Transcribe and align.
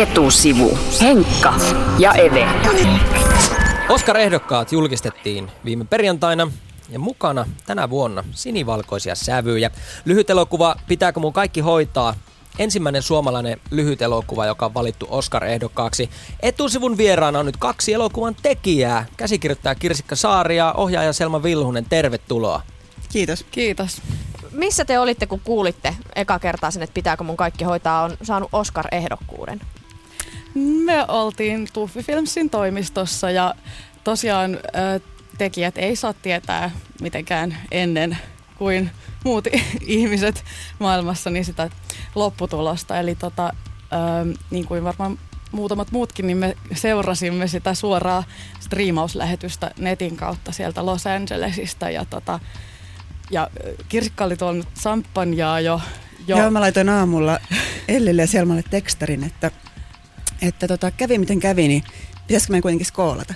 Etusivu. 0.00 0.78
Henkka 1.00 1.54
ja 1.98 2.12
Eve. 2.12 2.48
Oscar-ehdokkaat 3.88 4.72
julkistettiin 4.72 5.50
viime 5.64 5.84
perjantaina 5.84 6.52
ja 6.88 6.98
mukana 6.98 7.46
tänä 7.66 7.90
vuonna 7.90 8.24
sinivalkoisia 8.30 9.14
sävyjä. 9.14 9.70
Lyhyt 10.04 10.30
elokuva 10.30 10.76
Pitääkö 10.88 11.20
mun 11.20 11.32
kaikki 11.32 11.60
hoitaa? 11.60 12.14
Ensimmäinen 12.58 13.02
suomalainen 13.02 13.60
lyhyt 13.70 14.02
elokuva, 14.02 14.46
joka 14.46 14.66
on 14.66 14.74
valittu 14.74 15.06
Oscar-ehdokkaaksi. 15.10 16.10
Etusivun 16.42 16.98
vieraana 16.98 17.38
on 17.38 17.46
nyt 17.46 17.56
kaksi 17.56 17.92
elokuvan 17.92 18.36
tekijää. 18.42 19.06
Käsikirjoittaja 19.16 19.74
Kirsikka 19.74 20.16
Saari 20.16 20.56
ja 20.56 20.72
ohjaaja 20.72 21.12
Selma 21.12 21.42
Vilhunen. 21.42 21.86
Tervetuloa. 21.88 22.62
Kiitos. 23.12 23.44
Kiitos. 23.50 24.02
Missä 24.52 24.84
te 24.84 24.98
olitte, 24.98 25.26
kun 25.26 25.40
kuulitte 25.40 25.96
eka 26.16 26.38
kertaa 26.38 26.70
sen, 26.70 26.82
että 26.82 26.94
pitääkö 26.94 27.24
mun 27.24 27.36
kaikki 27.36 27.64
hoitaa, 27.64 28.02
on 28.02 28.16
saanut 28.22 28.50
Oscar-ehdokkuuden? 28.52 29.60
Me 30.54 31.04
oltiin 31.08 31.68
Tuffi 31.72 32.02
Filmsin 32.02 32.50
toimistossa 32.50 33.30
ja 33.30 33.54
tosiaan 34.04 34.58
tekijät 35.38 35.78
ei 35.78 35.96
saa 35.96 36.12
tietää 36.12 36.70
mitenkään 37.00 37.56
ennen 37.70 38.18
kuin 38.58 38.90
muut 39.24 39.44
ihmiset 39.86 40.44
maailmassa 40.78 41.30
niin 41.30 41.44
sitä 41.44 41.70
lopputulosta. 42.14 42.98
Eli 42.98 43.14
tota, 43.14 43.52
niin 44.50 44.66
kuin 44.66 44.84
varmaan 44.84 45.18
muutamat 45.52 45.90
muutkin, 45.90 46.26
niin 46.26 46.36
me 46.36 46.56
seurasimme 46.74 47.48
sitä 47.48 47.74
suoraa 47.74 48.24
striimauslähetystä 48.60 49.70
netin 49.78 50.16
kautta 50.16 50.52
sieltä 50.52 50.86
Los 50.86 51.06
Angelesista 51.06 51.90
ja 51.90 52.04
tota, 52.04 52.40
ja 53.30 53.50
Kirsikka 53.88 54.24
oli 54.24 54.36
tuonut 54.36 54.68
samppanjaa 54.74 55.60
jo. 55.60 55.80
jo. 56.26 56.38
Joo, 56.38 56.50
mä 56.50 56.60
laitoin 56.60 56.88
aamulla 56.88 57.38
Ellille 57.88 58.22
ja 58.22 58.26
Selmalle 58.26 58.64
tekstarin, 58.70 59.24
että, 59.24 59.50
että 60.42 60.68
tota, 60.68 60.90
kävi 60.90 61.18
miten 61.18 61.40
kävi, 61.40 61.68
niin 61.68 61.82
pitäisikö 62.26 62.52
meidän 62.52 62.62
kuitenkin 62.62 62.86
skoolata. 62.86 63.34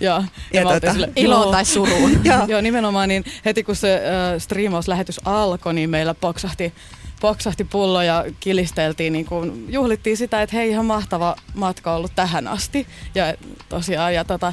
Joo, 0.00 0.24
ja, 0.52 0.60
ja 0.60 0.62
tota, 0.62 0.92
sille, 0.92 1.08
iloon 1.16 1.50
tai 1.50 1.64
suruun. 1.64 2.20
joo. 2.24 2.46
joo, 2.46 2.60
nimenomaan 2.60 3.08
niin 3.08 3.24
heti 3.44 3.62
kun 3.62 3.76
se 3.76 3.94
äh, 3.94 4.40
striimauslähetys 4.40 5.20
alkoi, 5.24 5.74
niin 5.74 5.90
meillä 5.90 6.14
poksahti, 6.14 6.74
poksahti 7.20 7.64
pullo 7.64 8.02
ja 8.02 8.24
kilisteltiin, 8.40 9.12
niin 9.12 9.26
kun 9.26 9.66
juhlittiin 9.68 10.16
sitä, 10.16 10.42
että 10.42 10.56
hei 10.56 10.70
ihan 10.70 10.84
mahtava 10.84 11.36
matka 11.54 11.94
ollut 11.94 12.12
tähän 12.14 12.48
asti. 12.48 12.86
Ja 13.14 13.34
tosiaan, 13.68 14.14
ja 14.14 14.24
tota, 14.24 14.52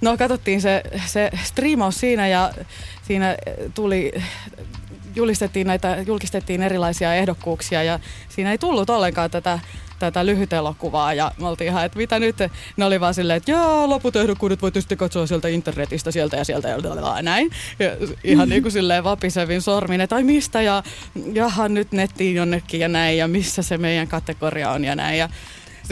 no 0.00 0.16
katsottiin 0.16 0.60
se, 0.60 0.82
se 1.06 1.30
striimaus 1.44 2.00
siinä 2.00 2.28
ja 2.28 2.52
siinä 3.02 3.36
tuli, 3.74 4.12
julistettiin 5.14 5.66
näitä, 5.66 5.96
julkistettiin 6.06 6.62
erilaisia 6.62 7.14
ehdokkuuksia 7.14 7.82
ja 7.82 8.00
siinä 8.28 8.50
ei 8.50 8.58
tullut 8.58 8.90
ollenkaan 8.90 9.30
tätä 9.30 9.58
tätä 9.98 10.20
elokuvaa 10.58 11.14
ja 11.14 11.32
me 11.40 11.48
oltiin 11.48 11.68
ihan, 11.68 11.84
että 11.84 11.98
mitä 11.98 12.18
nyt? 12.18 12.36
Ne 12.76 12.84
oli 12.84 13.00
vaan 13.00 13.14
silleen, 13.14 13.36
että 13.36 13.50
joo, 13.50 13.88
loput 13.88 14.16
ehdokkuudet 14.16 14.62
voitte 14.62 14.80
sitten 14.80 14.98
katsoa 14.98 15.26
sieltä 15.26 15.48
internetistä, 15.48 16.10
sieltä 16.10 16.36
ja 16.36 16.44
sieltä 16.44 16.68
ja 16.68 17.22
näin. 17.22 17.50
Ja 17.78 17.90
ihan 18.24 18.48
niin 18.48 18.62
kuin 18.62 18.72
silleen 18.72 19.04
vapisevin 19.04 19.62
sormin, 19.62 20.00
että 20.00 20.16
ai 20.16 20.24
mistä 20.24 20.62
ja 20.62 20.82
jaha 21.32 21.68
nyt 21.68 21.92
nettiin 21.92 22.34
jonnekin 22.34 22.80
ja 22.80 22.88
näin 22.88 23.18
ja 23.18 23.28
missä 23.28 23.62
se 23.62 23.78
meidän 23.78 24.08
kategoria 24.08 24.70
on 24.70 24.84
ja 24.84 24.96
näin. 24.96 25.18
Ja 25.18 25.28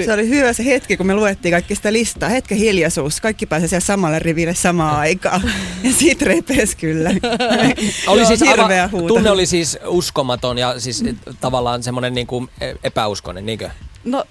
se 0.05 0.13
oli 0.13 0.29
hyvä 0.29 0.53
se 0.53 0.65
hetki, 0.65 0.97
kun 0.97 1.07
me 1.07 1.15
luettiin 1.15 1.53
kaikki 1.53 1.75
sitä 1.75 1.93
listaa. 1.93 2.29
Hetken 2.29 2.59
hiljaisuus. 2.59 3.21
Kaikki 3.21 3.47
pääsee 3.47 3.69
siellä 3.69 3.85
samalle 3.85 4.19
riville 4.19 4.55
samaan 4.55 4.97
aikaan. 5.07 5.43
Ja 5.83 5.93
siitä 5.93 6.25
repes 6.25 6.77
kyllä. 6.77 7.11
oli 8.07 8.27
siis 8.27 8.41
hirveä 8.41 8.89
huuto. 8.89 9.09
Tunne 9.09 9.31
oli 9.31 9.47
siis 9.47 9.79
uskomaton 9.87 10.59
ja 10.59 10.81
siis 10.81 11.05
tavallaan 11.41 11.83
semmoinen 11.83 12.15
niin 12.15 12.27
kuin 12.27 12.49
epäuskonen, 12.85 13.47
niinkö? 13.47 13.71
No 14.07 14.25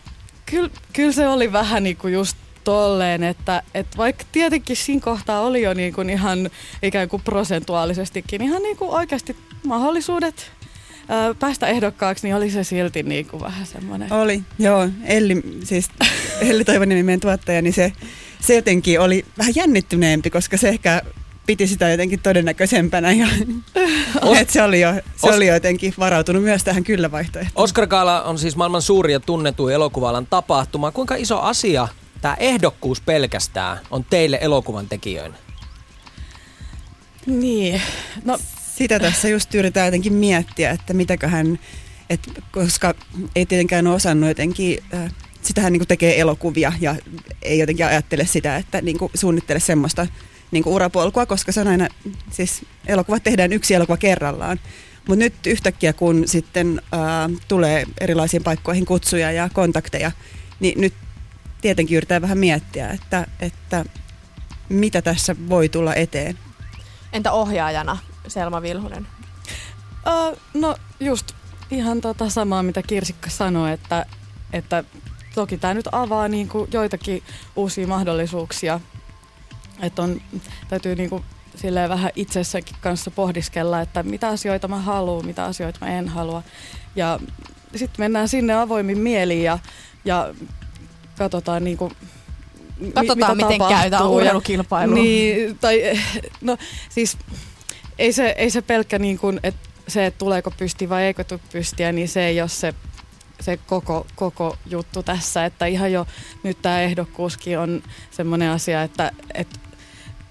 kyllä, 0.45 0.69
kyllä 0.93 1.11
se 1.11 1.27
oli 1.27 1.51
vähän 1.51 1.83
niin 1.83 1.97
kuin 1.97 2.13
just 2.13 2.37
tolleen, 2.63 3.23
että, 3.23 3.63
että 3.73 3.97
vaikka 3.97 4.23
tietenkin 4.31 4.75
siinä 4.75 5.01
kohtaa 5.01 5.41
oli 5.41 5.61
jo 5.61 5.73
niin 5.73 5.93
kuin 5.93 6.09
ihan 6.09 6.49
ikään 6.83 7.09
kuin 7.09 7.21
prosentuaalisestikin 7.21 8.41
ihan 8.41 8.61
niin 8.61 8.77
kuin 8.77 8.91
oikeasti 8.91 9.35
mahdollisuudet 9.65 10.51
päästä 11.39 11.67
ehdokkaaksi, 11.67 12.27
niin 12.27 12.35
oli 12.35 12.51
se 12.51 12.63
silti 12.63 13.03
niin 13.03 13.25
kuin 13.25 13.41
vähän 13.41 13.65
semmoinen. 13.65 14.13
Oli, 14.13 14.43
joo. 14.59 14.89
Elli, 15.03 15.41
siis 15.63 15.89
Elli 16.41 16.65
Toivonimi, 16.65 17.03
meidän 17.03 17.19
tuottaja, 17.19 17.61
niin 17.61 17.73
se, 17.73 17.93
se 18.39 18.55
jotenkin 18.55 18.99
oli 18.99 19.25
vähän 19.37 19.53
jännittyneempi, 19.55 20.29
koska 20.29 20.57
se 20.57 20.69
ehkä 20.69 21.01
piti 21.45 21.67
sitä 21.67 21.89
jotenkin 21.89 22.19
todennäköisempänä. 22.19 23.11
Ja, 23.11 23.27
Os- 24.21 24.37
et 24.37 24.49
se 24.49 24.63
oli, 24.63 24.81
jo, 24.81 24.93
se 24.93 25.27
Os- 25.27 25.35
oli 25.35 25.47
jo 25.47 25.53
jotenkin 25.53 25.93
varautunut 25.99 26.43
myös 26.43 26.63
tähän 26.63 26.83
kyllä 26.83 27.11
vaihtoehtoon. 27.11 27.63
Oscar 27.63 27.87
Kaala 27.87 28.23
on 28.23 28.39
siis 28.39 28.55
maailman 28.55 28.81
suuri 28.81 29.13
ja 29.13 29.19
tunnetu 29.19 29.67
elokuvalan 29.67 30.27
tapahtuma. 30.27 30.91
Kuinka 30.91 31.15
iso 31.15 31.39
asia 31.39 31.87
tämä 32.21 32.35
ehdokkuus 32.39 33.01
pelkästään 33.01 33.79
on 33.91 34.03
teille 34.03 34.37
elokuvan 34.41 34.87
tekijöinä? 34.89 35.35
Niin, 37.25 37.81
no 38.23 38.37
sitä 38.75 38.99
tässä 38.99 39.29
just 39.29 39.55
yritetään 39.55 39.87
jotenkin 39.87 40.13
miettiä, 40.13 40.71
että 40.71 40.93
mitäköhän, 40.93 41.59
että 42.09 42.31
koska 42.51 42.95
ei 43.35 43.45
tietenkään 43.45 43.87
ole 43.87 43.95
osannut 43.95 44.29
jotenkin, 44.29 44.83
äh, 44.93 45.13
sitähän 45.41 45.73
niin 45.73 45.87
tekee 45.87 46.19
elokuvia 46.19 46.73
ja 46.81 46.95
ei 47.41 47.59
jotenkin 47.59 47.85
ajattele 47.85 48.25
sitä, 48.25 48.57
että 48.57 48.81
niin 48.81 48.97
suunnittele 49.13 49.59
semmoista 49.59 50.07
niin 50.51 50.63
urapolkua, 50.67 51.25
koska 51.25 51.51
se 51.51 51.61
on 51.61 51.67
aina, 51.67 51.87
siis 52.31 52.65
elokuvat 52.87 53.23
tehdään 53.23 53.53
yksi 53.53 53.73
elokuva 53.73 53.97
kerrallaan. 53.97 54.59
Mutta 55.07 55.23
nyt 55.23 55.47
yhtäkkiä, 55.47 55.93
kun 55.93 56.23
sitten 56.27 56.81
äh, 56.93 57.41
tulee 57.47 57.85
erilaisiin 58.01 58.43
paikkoihin 58.43 58.85
kutsuja 58.85 59.31
ja 59.31 59.49
kontakteja, 59.53 60.11
niin 60.59 60.81
nyt 60.81 60.93
tietenkin 61.61 61.97
yritetään 61.97 62.21
vähän 62.21 62.37
miettiä, 62.37 62.89
että, 62.89 63.27
että 63.39 63.85
mitä 64.69 65.01
tässä 65.01 65.35
voi 65.49 65.69
tulla 65.69 65.95
eteen. 65.95 66.37
Entä 67.13 67.31
ohjaajana? 67.31 67.97
Selma 68.27 68.61
Vilhunen? 68.61 69.07
Uh, 70.07 70.37
no 70.53 70.77
just 70.99 71.31
ihan 71.71 72.01
tota 72.01 72.29
samaa, 72.29 72.63
mitä 72.63 72.81
Kirsikka 72.81 73.29
sanoi, 73.29 73.71
että, 73.71 74.05
että 74.53 74.83
toki 75.35 75.57
tämä 75.57 75.73
nyt 75.73 75.87
avaa 75.91 76.27
niin 76.27 76.49
kuin 76.49 76.69
joitakin 76.73 77.23
uusia 77.55 77.87
mahdollisuuksia. 77.87 78.79
Että 79.81 80.01
on, 80.01 80.21
täytyy 80.69 80.95
niin 80.95 81.09
kuin 81.09 81.23
silleen 81.55 81.89
vähän 81.89 82.11
itsessäkin 82.15 82.75
kanssa 82.81 83.11
pohdiskella, 83.11 83.81
että 83.81 84.03
mitä 84.03 84.27
asioita 84.27 84.67
mä 84.67 84.79
haluan, 84.79 85.25
mitä 85.25 85.45
asioita 85.45 85.85
mä 85.85 85.91
en 85.91 86.07
halua. 86.07 86.43
Ja 86.95 87.19
sitten 87.75 88.03
mennään 88.03 88.29
sinne 88.29 88.53
avoimin 88.53 88.97
mieliin 88.97 89.43
ja, 89.43 89.59
ja 90.05 90.33
katsotaan 91.17 91.63
niin 91.63 91.77
kuin, 91.77 91.91
Katsotaan, 92.93 93.37
mi- 93.37 93.43
miten 93.43 93.67
käy 93.69 93.89
tämä 93.89 94.07
urheilukilpailu. 94.07 94.93
Niin, 94.93 95.57
tai 95.59 95.99
no 96.41 96.57
siis 96.89 97.17
ei 97.99 98.13
se, 98.13 98.35
ei 98.37 98.49
se 98.49 98.61
pelkkä 98.61 98.99
niin 98.99 99.17
kuin, 99.17 99.39
että 99.43 99.69
se, 99.87 100.05
että 100.05 100.17
tuleeko 100.17 100.51
pysti 100.51 100.89
vai 100.89 101.03
eikö 101.03 101.23
tule 101.23 101.39
pystiä, 101.51 101.91
niin 101.91 102.07
se 102.07 102.25
ei 102.25 102.41
ole 102.41 102.49
se, 102.49 102.73
se 103.39 103.57
koko, 103.57 104.07
koko 104.15 104.57
juttu 104.65 105.03
tässä. 105.03 105.45
Että 105.45 105.65
ihan 105.65 105.91
jo 105.91 106.07
nyt 106.43 106.61
tämä 106.61 106.81
ehdokkuuskin 106.81 107.59
on 107.59 107.83
semmoinen 108.11 108.51
asia, 108.51 108.83
että, 108.83 109.11
että 109.33 109.59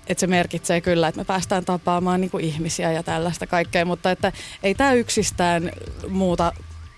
että 0.07 0.21
se 0.21 0.27
merkitsee 0.27 0.81
kyllä, 0.81 1.09
että 1.09 1.21
me 1.21 1.25
päästään 1.25 1.65
tapaamaan 1.65 2.21
niin 2.21 2.31
kuin 2.31 2.45
ihmisiä 2.45 2.93
ja 2.93 3.03
tällaista 3.03 3.47
kaikkea, 3.47 3.85
mutta 3.85 4.11
että 4.11 4.33
ei 4.63 4.75
tämä 4.75 4.93
yksistään 4.93 5.71
muuta, 6.09 6.53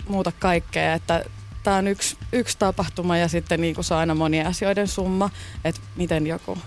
muuta 0.08 0.32
kaikkea, 0.38 0.94
että 0.94 1.24
tämä 1.62 1.76
on 1.76 1.88
yksi, 1.88 2.16
yksi 2.32 2.58
tapahtuma 2.58 3.16
ja 3.16 3.28
sitten 3.28 3.60
niin 3.60 3.74
kuin 3.74 3.84
se 3.84 3.94
on 3.94 4.00
aina 4.00 4.14
monien 4.14 4.46
asioiden 4.46 4.88
summa, 4.88 5.30
että 5.64 5.80
miten 5.96 6.26
joku 6.26 6.58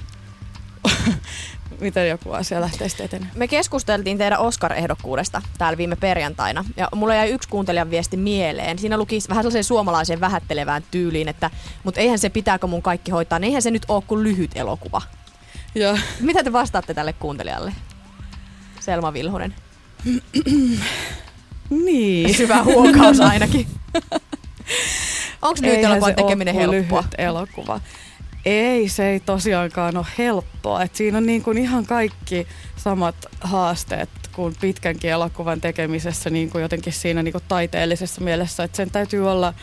miten 1.79 2.09
joku 2.09 2.31
asia 2.31 2.61
lähtee 2.61 2.89
sitten. 2.89 3.27
Me 3.35 3.47
keskusteltiin 3.47 4.17
teidän 4.17 4.39
Oscar-ehdokkuudesta 4.39 5.41
täällä 5.57 5.77
viime 5.77 5.95
perjantaina. 5.95 6.65
Ja 6.77 6.89
mulla 6.95 7.15
jäi 7.15 7.29
yksi 7.29 7.49
kuuntelijan 7.49 7.89
viesti 7.89 8.17
mieleen. 8.17 8.79
Siinä 8.79 8.97
luki 8.97 9.19
vähän 9.29 9.43
sellaiseen 9.43 9.63
suomalaiseen 9.63 10.19
vähättelevään 10.19 10.83
tyyliin, 10.91 11.27
että 11.27 11.51
mutta 11.83 12.01
eihän 12.01 12.19
se 12.19 12.29
pitääkö 12.29 12.67
mun 12.67 12.81
kaikki 12.81 13.11
hoitaa, 13.11 13.39
niin 13.39 13.47
eihän 13.47 13.61
se 13.61 13.71
nyt 13.71 13.85
ole 13.87 14.03
kuin 14.07 14.23
lyhyt 14.23 14.51
elokuva. 14.55 15.01
Ja. 15.75 15.97
Mitä 16.19 16.43
te 16.43 16.53
vastaatte 16.53 16.93
tälle 16.93 17.13
kuuntelijalle? 17.13 17.73
Selma 18.79 19.13
Vilhunen. 19.13 19.55
niin. 21.69 22.35
Syvä 22.35 22.63
huokaus 22.63 23.19
ainakin. 23.19 23.67
Onko 25.41 25.59
lyhyt 25.61 25.83
elokuvan 25.83 26.15
tekeminen 26.15 26.55
helppoa? 26.55 27.03
elokuva. 27.17 27.81
Ei, 28.45 28.89
se 28.89 29.09
ei 29.09 29.19
tosiaankaan 29.19 29.97
ole 29.97 30.05
helppoa. 30.17 30.83
Et 30.83 30.95
siinä 30.95 31.17
on 31.17 31.25
niin 31.25 31.43
kuin 31.43 31.57
ihan 31.57 31.85
kaikki 31.85 32.47
samat 32.77 33.15
haasteet 33.41 34.09
kuin 34.35 34.55
pitkänkin 34.61 35.11
elokuvan 35.11 35.61
tekemisessä 35.61 36.29
niin 36.29 36.49
kuin 36.49 36.61
jotenkin 36.61 36.93
siinä 36.93 37.23
niin 37.23 37.31
kuin 37.31 37.43
taiteellisessa 37.47 38.21
mielessä. 38.21 38.63
Et 38.63 38.75
sen 38.75 38.91
täytyy 38.91 39.31
olla 39.31 39.53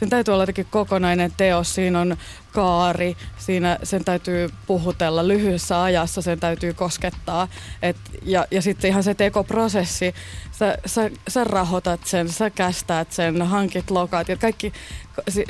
sen 0.00 0.10
täytyy 0.10 0.32
olla 0.32 0.42
jotenkin 0.42 0.66
kokonainen 0.70 1.32
teos. 1.36 1.74
Siinä 1.74 2.00
on 2.00 2.16
kaari, 2.52 3.16
siinä 3.38 3.78
sen 3.82 4.04
täytyy 4.04 4.48
puhutella 4.66 5.28
lyhyessä 5.28 5.82
ajassa, 5.82 6.22
sen 6.22 6.40
täytyy 6.40 6.74
koskettaa. 6.74 7.48
Et, 7.82 7.96
ja, 8.22 8.46
ja 8.50 8.62
sitten 8.62 8.90
ihan 8.90 9.02
se 9.02 9.14
tekoprosessi, 9.14 10.14
sä, 10.52 10.78
sä, 10.86 11.10
sä 11.28 11.44
rahoitat 11.44 12.00
sen, 12.04 12.28
sä 12.28 12.50
kästäät 12.50 13.12
sen, 13.12 13.42
hankit 13.42 13.90
lokat 13.90 14.28
ja 14.28 14.36
kaikki, 14.36 14.72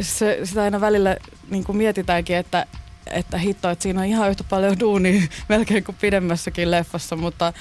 se, 0.01 0.39
sitä 0.45 0.63
aina 0.63 0.81
välillä 0.81 1.17
niin 1.51 1.65
kuin 1.65 1.79
mietitäänkin, 1.79 2.37
että 2.37 2.67
että 3.07 3.39
hitto, 3.39 3.71
että 3.71 3.83
siinä 3.83 4.01
on 4.01 4.07
ihan 4.07 4.31
yhtä 4.31 4.45
paljon 4.45 4.81
duunia 4.81 5.23
melkein 5.49 5.85
kuin 5.85 5.97
pidemmässäkin 6.01 6.71
leffassa, 6.71 7.17
mutta 7.17 7.53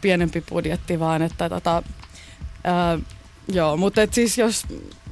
pienempi 0.00 0.40
budjetti 0.40 1.00
vaan, 1.00 1.22
että 1.22 1.48
tota, 1.48 1.82
ää, 2.64 2.98
joo, 3.52 3.76
mutta 3.76 4.02
et 4.02 4.14
siis 4.14 4.38
jos 4.38 4.66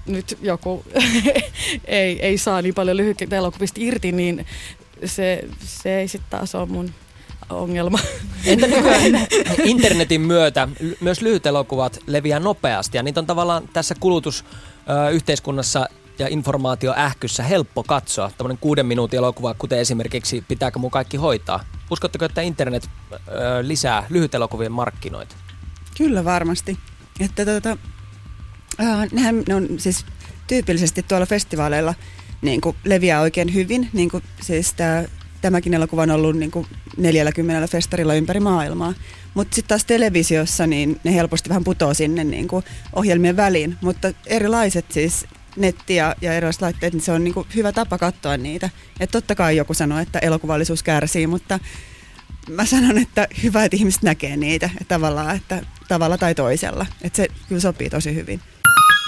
nyt 0.08 0.38
joku 0.42 0.84
ei, 1.84 2.20
ei 2.20 2.38
saa 2.38 2.62
niin 2.62 2.74
paljon 2.74 2.96
lyhyitä 2.96 3.36
elokuvista 3.36 3.80
irti, 3.80 4.12
niin 4.12 4.46
se, 5.04 5.44
se 5.64 6.00
ei 6.00 6.08
sitten 6.08 6.30
taas 6.30 6.54
ole 6.54 6.66
mun 6.66 6.90
ongelma. 7.50 7.98
Entä 8.44 8.66
nykyään 8.66 9.26
internetin 9.64 10.20
myötä 10.20 10.68
myös 11.00 11.22
lyhyt 11.22 11.46
elokuvat 11.46 11.98
leviää 12.06 12.40
nopeasti 12.40 12.96
ja 12.96 13.02
niitä 13.02 13.20
on 13.20 13.26
tavallaan 13.26 13.68
tässä 13.72 13.94
kulutusyhteiskunnassa 14.00 15.88
ja 16.18 16.28
informaatio 16.28 16.94
ähkyssä 16.96 17.42
helppo 17.42 17.82
katsoa. 17.82 18.30
Tämmöinen 18.38 18.58
kuuden 18.58 18.86
minuutin 18.86 19.18
elokuva, 19.18 19.54
kuten 19.54 19.78
esimerkiksi 19.78 20.44
Pitääkö 20.48 20.78
mun 20.78 20.90
kaikki 20.90 21.16
hoitaa? 21.16 21.64
Uskotteko, 21.90 22.24
että 22.24 22.40
internet 22.40 22.90
ö, 23.12 23.18
lisää 23.60 24.06
lyhytelokuvien 24.10 24.72
markkinoita? 24.72 25.36
Kyllä 25.96 26.24
varmasti. 26.24 26.78
Että 27.20 27.42
äh, 27.42 27.78
nehän 29.12 29.42
ne 29.48 29.54
on 29.54 29.68
siis 29.76 30.04
tyypillisesti 30.46 31.02
tuolla 31.02 31.26
festivaaleilla 31.26 31.94
niin 32.42 32.60
kuin 32.60 32.76
leviää 32.84 33.20
oikein 33.20 33.54
hyvin. 33.54 33.88
Niin 33.92 34.10
kuin, 34.10 34.22
siis 34.40 34.72
tää, 34.72 35.04
tämäkin 35.40 35.74
elokuva 35.74 36.02
on 36.02 36.10
ollut 36.10 36.36
niin 36.36 36.50
kuin 36.50 36.66
40 36.96 37.68
festarilla 37.68 38.14
ympäri 38.14 38.40
maailmaa. 38.40 38.94
Mutta 39.34 39.54
sitten 39.54 39.68
taas 39.68 39.84
televisiossa 39.84 40.66
niin 40.66 41.00
ne 41.04 41.14
helposti 41.14 41.48
vähän 41.48 41.64
putoo 41.64 41.94
sinne 41.94 42.24
niin 42.24 42.48
kuin 42.48 42.64
ohjelmien 42.92 43.36
väliin. 43.36 43.76
Mutta 43.80 44.12
erilaiset 44.26 44.92
siis 44.92 45.26
netti 45.56 45.94
ja, 45.94 46.16
ja 46.20 46.34
erilaiset 46.34 46.62
laitteet, 46.62 46.92
niin 46.92 47.02
se 47.02 47.12
on 47.12 47.24
niin 47.24 47.34
kuin 47.34 47.46
hyvä 47.54 47.72
tapa 47.72 47.98
katsoa 47.98 48.36
niitä. 48.36 48.70
Et 49.00 49.10
totta 49.10 49.34
kai 49.34 49.56
joku 49.56 49.74
sanoo, 49.74 49.98
että 49.98 50.18
elokuvallisuus 50.18 50.82
kärsii, 50.82 51.26
mutta 51.26 51.58
mä 52.48 52.66
sanon, 52.66 52.98
että 52.98 53.28
hyvä, 53.42 53.64
että 53.64 53.76
ihmiset 53.76 54.02
näkee 54.02 54.36
niitä 54.36 54.70
että 54.80 54.94
tavallaan, 54.94 55.36
että 55.36 55.62
tavalla 55.88 56.18
tai 56.18 56.34
toisella. 56.34 56.86
Että 57.02 57.16
se 57.16 57.28
kyllä 57.48 57.60
sopii 57.60 57.90
tosi 57.90 58.14
hyvin. 58.14 58.40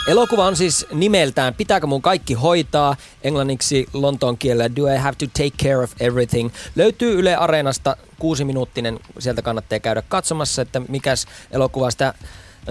Elokuva 0.09 0.47
on 0.47 0.57
siis 0.57 0.87
nimeltään 0.93 1.55
Pitääkö 1.55 1.87
mun 1.87 2.03
kaikki 2.03 2.35
hoitaa? 2.35 2.97
Englanniksi 3.23 3.87
Lontoon 3.93 4.39
kielellä 4.39 4.77
Do 4.77 4.95
I 4.95 4.97
have 4.97 5.17
to 5.17 5.27
take 5.27 5.51
care 5.63 5.85
of 5.85 5.93
everything? 6.01 6.51
Löytyy 6.77 7.19
Yle 7.19 7.37
Areenasta 7.37 7.97
kuusi 8.19 8.45
minuuttinen. 8.45 9.01
Sieltä 9.19 9.43
kannattaa 9.43 9.79
käydä 9.79 10.03
katsomassa, 10.09 10.63
että 10.63 10.81
mikäs 10.89 11.27
elokuva 11.51 11.91
sitä 11.91 12.15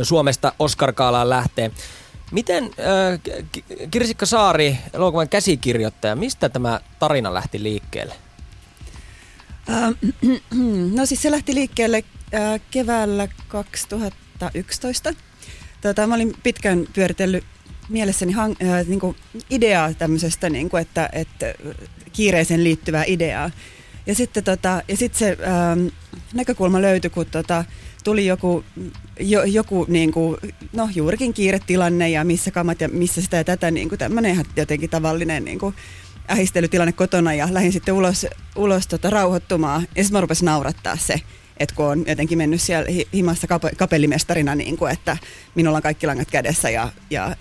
Suomesta 0.02 0.54
Oscar-kaalaan 0.60 1.30
lähtee. 1.30 1.72
Miten 2.31 2.64
äh, 2.64 3.20
Kirsikka 3.92 4.25
Saari, 4.25 4.78
elokuvan 4.94 5.30
käsikirjoittaja, 5.30 6.16
mistä 6.16 6.50
tämä 6.50 6.80
tarina 7.00 7.34
lähti 7.34 7.64
liikkeelle? 7.64 8.16
No 10.96 11.06
siis 11.06 11.22
se 11.22 11.32
lähti 11.32 11.56
liikkeelle 11.56 12.04
keväällä 12.72 13.28
2011. 13.48 15.14
Tota, 15.81 16.08
mä 16.08 16.16
olin 16.16 16.34
pitkään 16.44 16.88
pyöritellyt 16.94 17.44
mielessäni 17.90 18.31
hang, 18.31 18.56
äh, 18.64 18.88
niin 18.88 19.00
kuin 19.00 19.16
ideaa 19.50 19.94
tämmöisestä, 19.94 20.50
niin 20.50 20.70
kuin, 20.70 20.81
että, 20.81 21.10
että 21.14 21.54
kiireeseen 22.14 22.64
liittyvää 22.64 23.04
ideaa. 23.08 23.52
Ja 24.06 24.16
sitten 24.16 24.44
tota, 24.44 24.81
ja 24.88 24.98
sit 24.98 25.16
se 25.16 25.38
ähm, 25.42 25.88
näkökulma 26.34 26.81
löytyi, 26.81 27.10
kun 27.10 27.26
tota, 27.26 27.66
tuli 28.04 28.26
joku, 28.26 28.64
jo, 29.20 29.44
joku 29.44 29.86
niin 29.90 30.12
kuin, 30.12 30.38
no 30.74 30.90
juurikin 30.96 31.34
kiiretilanne 31.34 32.10
ja 32.10 32.24
missä 32.24 32.52
kamat 32.52 32.82
ja 32.82 32.90
missä 32.90 33.22
sitä 33.22 33.38
ja 33.38 33.44
tätä, 33.44 33.72
niin 33.72 33.90
kuin 33.90 34.00
tämmöinen 34.00 34.32
ihan 34.32 34.46
jotenkin 34.56 34.90
tavallinen 34.90 35.46
niin 35.46 35.60
kuin, 35.60 35.75
ähistelytilanne 36.32 36.92
kotona 36.92 37.34
ja 37.34 37.48
lähdin 37.52 37.72
sitten 37.72 37.94
ulos, 37.94 38.25
ulos 38.56 38.88
tota, 38.88 39.10
rauhoittumaan. 39.10 39.82
Ja 39.96 40.04
sitten 40.04 40.18
mä 40.18 40.22
rupesin 40.22 40.46
naurattaa 40.46 40.98
se, 40.98 41.22
että 41.60 41.76
kun 41.76 41.86
on 41.86 42.04
jotenkin 42.08 42.38
mennyt 42.38 42.62
siellä 42.62 42.88
himassa 43.14 43.48
kap- 43.48 43.76
kapellimestarina, 43.78 44.56
niin 44.56 44.78
kuin, 44.78 44.92
että 44.92 45.18
minulla 45.56 45.78
on 45.78 45.84
kaikki 45.84 46.08
langat 46.08 46.32
kädessä 46.32 46.70
ja, 46.70 46.90
ja 47.10 47.36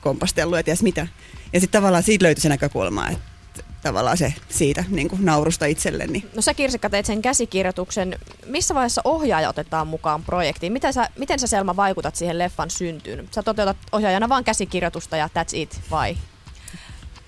kompastellut 0.00 0.56
ja 0.56 0.62
ties 0.62 0.82
mitä. 0.82 1.06
Ja 1.52 1.60
sitten 1.60 1.80
tavallaan 1.80 2.02
siitä 2.02 2.24
löytyi 2.24 2.42
se 2.42 2.48
näkökulma, 2.48 3.08
että 3.08 3.62
tavallaan 3.82 4.16
se 4.16 4.34
siitä 4.48 4.84
niin 4.88 5.08
kuin 5.08 5.24
naurusta 5.24 5.66
itselleni. 5.66 6.24
No 6.34 6.42
sä 6.42 6.54
Kirsikka 6.54 6.90
teit 6.90 7.06
sen 7.06 7.22
käsikirjoituksen. 7.22 8.18
Missä 8.46 8.74
vaiheessa 8.74 9.00
ohjaaja 9.04 9.48
otetaan 9.48 9.86
mukaan 9.86 10.22
projektiin? 10.22 10.72
Miten 10.72 10.92
sä, 10.92 11.08
miten 11.18 11.38
sä 11.38 11.46
Selma 11.46 11.76
vaikutat 11.76 12.16
siihen 12.16 12.38
leffan 12.38 12.70
syntyyn? 12.70 13.28
Sä 13.34 13.42
toteutat 13.42 13.76
ohjaajana 13.92 14.28
vaan 14.28 14.44
käsikirjoitusta 14.44 15.16
ja 15.16 15.26
that's 15.26 15.56
it, 15.56 15.80
vai? 15.90 16.16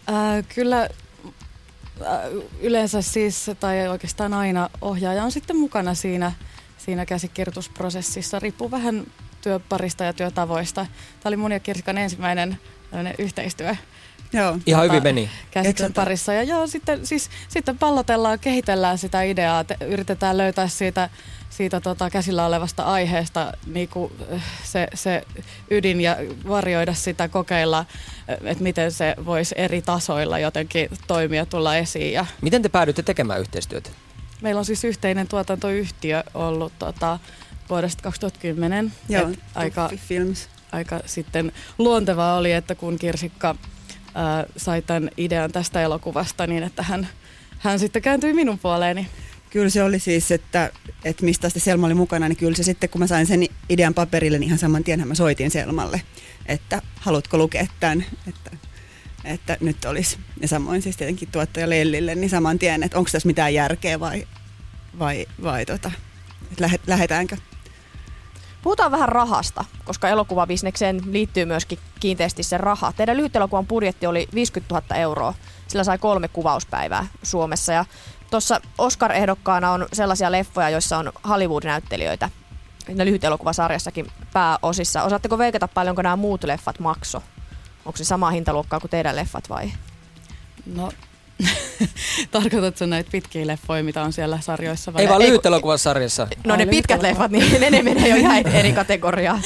Äh, 0.08 0.44
kyllä 0.54 0.88
yleensä 2.60 3.02
siis, 3.02 3.50
tai 3.60 3.88
oikeastaan 3.88 4.34
aina 4.34 4.70
ohjaaja 4.80 5.24
on 5.24 5.32
sitten 5.32 5.56
mukana 5.56 5.94
siinä, 5.94 6.32
siinä 6.78 7.06
käsikirjoitusprosessissa. 7.06 8.38
Riippuu 8.38 8.70
vähän 8.70 9.06
työparista 9.40 10.04
ja 10.04 10.12
työtavoista. 10.12 10.86
Tämä 11.20 11.30
oli 11.30 11.36
mun 11.36 11.52
ja 11.52 11.60
Kirsikan 11.60 11.98
ensimmäinen 11.98 12.58
yhteistyö 13.18 13.76
Joo. 14.32 14.58
Ihan 14.66 14.84
hyvin 14.84 15.02
meni. 15.02 15.30
Käsittelyn 15.50 15.92
parissa. 15.92 16.32
Ja 16.32 16.42
joo, 16.42 16.66
sitten, 16.66 17.06
siis, 17.06 17.30
sitten 17.48 17.78
pallotellaan, 17.78 18.38
kehitellään 18.38 18.98
sitä 18.98 19.22
ideaa, 19.22 19.64
te, 19.64 19.76
yritetään 19.86 20.38
löytää 20.38 20.68
siitä, 20.68 21.10
siitä 21.50 21.80
tota, 21.80 22.10
käsillä 22.10 22.46
olevasta 22.46 22.82
aiheesta 22.82 23.52
niin 23.66 23.88
kuin 23.88 24.12
eh, 24.28 24.42
se, 24.64 24.88
se 24.94 25.22
ydin 25.70 26.00
ja 26.00 26.16
varjoida 26.48 26.94
sitä, 26.94 27.28
kokeilla, 27.28 27.84
eh, 28.28 28.36
että 28.44 28.64
miten 28.64 28.92
se 28.92 29.14
voisi 29.24 29.54
eri 29.58 29.82
tasoilla 29.82 30.38
jotenkin 30.38 30.88
toimia, 31.06 31.46
tulla 31.46 31.76
esiin. 31.76 32.12
Ja 32.12 32.26
miten 32.40 32.62
te 32.62 32.68
päädytte 32.68 33.02
tekemään 33.02 33.40
yhteistyötä? 33.40 33.90
Meillä 34.42 34.58
on 34.58 34.64
siis 34.64 34.84
yhteinen 34.84 35.28
tuotantoyhtiö 35.28 36.24
ollut 36.34 36.72
tota, 36.78 37.18
vuodesta 37.70 38.02
2010. 38.02 38.92
Joo, 39.08 39.30
aika, 39.54 39.90
Films. 39.96 40.48
aika 40.72 41.00
sitten 41.06 41.52
luontevaa 41.78 42.36
oli, 42.36 42.52
että 42.52 42.74
kun 42.74 42.98
Kirsikka 42.98 43.54
sai 44.56 44.82
tämän 44.82 45.10
idean 45.16 45.52
tästä 45.52 45.82
elokuvasta 45.82 46.46
niin, 46.46 46.62
että 46.62 46.82
hän, 46.82 47.08
hän 47.58 47.78
sitten 47.78 48.02
kääntyi 48.02 48.32
minun 48.32 48.58
puoleeni. 48.58 49.06
Kyllä 49.50 49.70
se 49.70 49.82
oli 49.82 49.98
siis, 49.98 50.30
että, 50.30 50.70
että 51.04 51.24
mistä 51.24 51.48
se 51.48 51.60
Selma 51.60 51.86
oli 51.86 51.94
mukana, 51.94 52.28
niin 52.28 52.36
kyllä 52.36 52.56
se 52.56 52.62
sitten, 52.62 52.90
kun 52.90 53.00
mä 53.00 53.06
sain 53.06 53.26
sen 53.26 53.46
idean 53.68 53.94
paperille, 53.94 54.38
niin 54.38 54.46
ihan 54.46 54.58
saman 54.58 54.84
tien 54.84 55.08
mä 55.08 55.14
soitin 55.14 55.50
Selmalle, 55.50 56.00
että 56.46 56.82
haluatko 57.00 57.38
lukea 57.38 57.66
tämän, 57.80 58.04
että, 58.28 58.50
että 59.24 59.56
nyt 59.60 59.84
olisi. 59.84 60.18
Ja 60.40 60.48
samoin 60.48 60.82
siis 60.82 60.96
tietenkin 60.96 61.28
tuottaja 61.32 61.70
Lellille, 61.70 62.14
niin 62.14 62.30
saman 62.30 62.58
tien, 62.58 62.82
että 62.82 62.98
onko 62.98 63.10
tässä 63.12 63.26
mitään 63.26 63.54
järkeä 63.54 64.00
vai, 64.00 64.26
vai, 64.98 65.26
vai 65.42 65.66
tota, 65.66 65.90
että 66.52 66.70
lähetäänkö. 66.86 67.36
Puhutaan 68.62 68.90
vähän 68.90 69.08
rahasta, 69.08 69.64
koska 69.84 70.08
elokuvabisnekseen 70.08 71.00
liittyy 71.10 71.44
myöskin 71.44 71.78
kiinteästi 72.00 72.42
se 72.42 72.58
raha. 72.58 72.92
Teidän 72.92 73.16
lyhytelokuvan 73.16 73.66
budjetti 73.66 74.06
oli 74.06 74.28
50 74.34 74.74
000 74.74 74.96
euroa. 74.96 75.34
Sillä 75.68 75.84
sai 75.84 75.98
kolme 75.98 76.28
kuvauspäivää 76.28 77.06
Suomessa. 77.22 77.72
Ja 77.72 77.84
tuossa 78.30 78.60
Oscar-ehdokkaana 78.78 79.70
on 79.70 79.86
sellaisia 79.92 80.32
leffoja, 80.32 80.70
joissa 80.70 80.98
on 80.98 81.12
Hollywood-näyttelijöitä. 81.28 82.30
Ne 82.94 83.04
lyhytelokuvasarjassakin 83.04 84.06
pääosissa. 84.32 85.02
Osaatteko 85.02 85.38
veikata 85.38 85.68
paljonko 85.68 86.02
nämä 86.02 86.16
muut 86.16 86.44
leffat 86.44 86.78
makso? 86.78 87.22
Onko 87.84 87.96
se 87.96 88.04
sama 88.04 88.30
hintaluokkaa 88.30 88.80
kuin 88.80 88.90
teidän 88.90 89.16
leffat 89.16 89.48
vai? 89.48 89.72
No 90.66 90.92
Tarkoitatko 92.30 92.86
näitä 92.86 93.10
pitkiä 93.10 93.46
leffoja, 93.46 93.84
mitä 93.84 94.02
on 94.02 94.12
siellä 94.12 94.38
sarjoissa? 94.40 94.92
Vai? 94.92 95.02
Ei 95.02 95.08
vaan 95.08 95.22
lyhyt 95.22 95.42
sarjassa. 95.76 96.28
No 96.44 96.56
ne 96.56 96.66
pitkät 96.66 97.02
leffat, 97.02 97.30
niin 97.30 97.60
ne, 97.60 97.70
ne 97.70 97.82
menee 97.82 98.08
jo 98.08 98.16
ihan 98.16 98.46
eri 98.46 98.72
kategoriaan. 98.72 99.42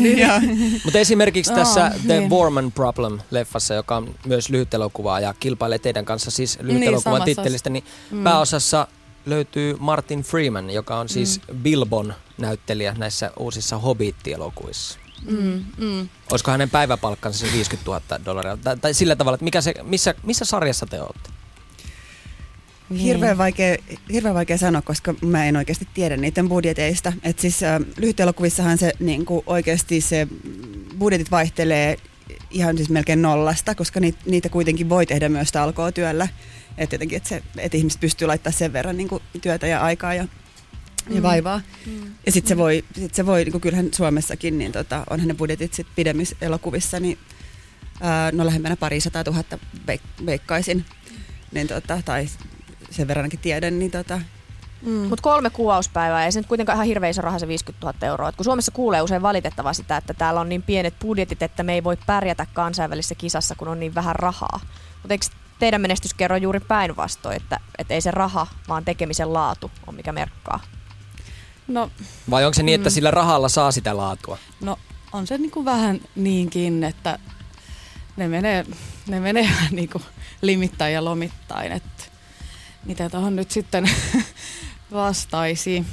niin. 0.00 0.18
Mutta 0.84 0.98
esimerkiksi 0.98 1.54
tässä 1.54 1.92
The 2.06 2.18
niin. 2.18 2.28
Borman 2.28 2.72
Problem-leffassa, 2.72 3.74
joka 3.74 3.96
on 3.96 4.14
myös 4.26 4.48
lyhyt 4.48 4.74
elokuva 4.74 5.20
ja 5.20 5.34
kilpailee 5.40 5.78
teidän 5.78 6.04
kanssa 6.04 6.30
siis 6.30 6.58
lyhyt 6.60 6.80
niin, 6.80 6.88
elokuvan 6.88 7.22
tittelistä, 7.22 7.70
niin 7.70 7.84
mm. 8.10 8.24
pääosassa 8.24 8.86
löytyy 9.26 9.76
Martin 9.78 10.22
Freeman, 10.22 10.70
joka 10.70 10.98
on 10.98 11.08
siis 11.08 11.40
mm. 11.52 11.58
Bilbon 11.58 12.14
näyttelijä 12.38 12.94
näissä 12.98 13.30
uusissa 13.38 13.78
Hobbit-elokuvissa. 13.78 15.05
Mm, 15.24 15.64
mm. 15.78 16.08
Olisiko 16.32 16.50
hänen 16.50 16.70
päiväpalkkansa 16.70 17.46
se 17.46 17.52
50 17.52 17.90
000 17.90 18.24
dollaria? 18.24 18.56
Tai, 18.56 18.76
tai 18.76 18.94
sillä 18.94 19.16
tavalla, 19.16 19.34
että 19.34 19.44
mikä 19.44 19.60
se, 19.60 19.74
missä, 19.82 20.14
missä 20.22 20.44
sarjassa 20.44 20.86
te 20.86 21.00
olette? 21.00 21.30
Niin. 22.90 23.00
Hirveän, 23.00 23.38
vaikea, 23.38 23.76
hirveän 24.12 24.34
vaikea 24.34 24.58
sanoa, 24.58 24.82
koska 24.82 25.14
mä 25.20 25.46
en 25.46 25.56
oikeasti 25.56 25.88
tiedä 25.94 26.16
niiden 26.16 26.48
budjeteista. 26.48 27.12
Et 27.22 27.38
siis 27.38 27.62
äh, 27.62 27.80
lyhytelokuvissahan 27.96 28.78
se 28.78 28.92
niin 29.00 29.26
kuin 29.26 29.42
oikeasti 29.46 30.00
se 30.00 30.28
budjetit 30.98 31.30
vaihtelee 31.30 31.96
ihan 32.50 32.76
siis 32.76 32.88
melkein 32.90 33.22
nollasta, 33.22 33.74
koska 33.74 34.00
niitä, 34.00 34.18
niitä 34.26 34.48
kuitenkin 34.48 34.88
voi 34.88 35.06
tehdä 35.06 35.28
myös 35.28 35.52
talkootyöllä. 35.52 36.28
Että 36.78 36.94
jotenkin, 36.94 37.16
että, 37.16 37.28
se, 37.28 37.42
että 37.58 37.76
ihmiset 37.76 38.00
pystyy 38.00 38.28
laittamaan 38.28 38.58
sen 38.58 38.72
verran 38.72 38.96
niin 38.96 39.08
kuin 39.08 39.22
työtä 39.42 39.66
ja 39.66 39.80
aikaa 39.80 40.14
ja, 40.14 40.26
ja 41.10 41.22
vaivaa. 41.22 41.60
Mm. 41.86 42.14
Ja 42.26 42.32
sitten 42.32 42.48
se 42.48 42.56
voi, 42.56 42.84
sit 42.94 43.14
se 43.14 43.26
voi 43.26 43.44
niin 43.44 43.52
kuin 43.52 43.62
kyllähän 43.62 43.88
Suomessakin, 43.94 44.58
niin 44.58 44.72
tota, 44.72 45.04
onhan 45.10 45.28
ne 45.28 45.34
budjetit 45.34 45.74
sit 45.74 45.86
pidemmissä 45.96 46.36
elokuvissa, 46.40 47.00
niin 47.00 47.18
ää, 48.00 48.32
no 48.32 48.46
lähempänä 48.46 48.76
pari 48.76 49.00
sata 49.00 49.24
tuhatta 49.24 49.58
veik- 49.86 50.26
veikkaisin. 50.26 50.84
Niin 51.52 51.68
tota, 51.68 52.02
tai 52.04 52.28
sen 52.90 53.08
verran 53.08 53.22
ainakin 53.22 53.40
tiedän, 53.40 53.78
niin 53.78 53.90
tota, 53.90 54.20
Mm. 54.82 54.92
Mutta 54.92 55.22
kolme 55.22 55.50
kuvauspäivää, 55.50 56.24
ei 56.24 56.32
se 56.32 56.40
nyt 56.40 56.46
kuitenkaan 56.46 56.76
ihan 56.76 56.86
hirveän 56.86 57.10
iso 57.10 57.22
raha 57.22 57.38
se 57.38 57.48
50 57.48 57.86
000 57.86 58.06
euroa. 58.06 58.28
Et 58.28 58.36
kun 58.36 58.44
Suomessa 58.44 58.72
kuulee 58.72 59.02
usein 59.02 59.22
valitettavaa 59.22 59.72
sitä, 59.72 59.96
että 59.96 60.14
täällä 60.14 60.40
on 60.40 60.48
niin 60.48 60.62
pienet 60.62 60.94
budjetit, 61.00 61.42
että 61.42 61.62
me 61.62 61.74
ei 61.74 61.84
voi 61.84 61.96
pärjätä 62.06 62.46
kansainvälisessä 62.52 63.14
kisassa, 63.14 63.54
kun 63.54 63.68
on 63.68 63.80
niin 63.80 63.94
vähän 63.94 64.16
rahaa. 64.16 64.60
Mutta 65.02 65.14
eikö 65.14 65.26
teidän 65.58 65.80
menestys 65.80 66.14
kerro 66.14 66.36
juuri 66.36 66.60
päinvastoin, 66.60 67.36
että, 67.36 67.60
että 67.78 67.94
ei 67.94 68.00
se 68.00 68.10
raha, 68.10 68.46
vaan 68.68 68.84
tekemisen 68.84 69.32
laatu 69.32 69.70
on 69.86 69.94
mikä 69.94 70.12
merkkaa? 70.12 70.60
No, 71.68 71.90
Vai 72.30 72.44
onko 72.44 72.54
se 72.54 72.62
niin, 72.62 72.74
että 72.80 72.90
sillä 72.90 73.10
rahalla 73.10 73.48
saa 73.48 73.72
sitä 73.72 73.96
laatua? 73.96 74.38
no 74.60 74.78
on 75.12 75.26
se 75.26 75.38
niinku 75.38 75.64
vähän 75.64 76.00
niinkin, 76.16 76.84
että 76.84 77.18
ne 78.16 78.28
menee, 78.28 78.66
ne 79.08 79.20
menee 79.20 79.42
vähän 79.54 79.72
niinku 79.74 80.02
limittäin 80.42 80.94
ja 80.94 81.04
lomittain, 81.04 81.72
että 81.72 82.04
mitä 82.84 83.10
tuohon 83.10 83.36
nyt 83.36 83.50
sitten 83.50 83.90
vastaisi. 84.92 85.84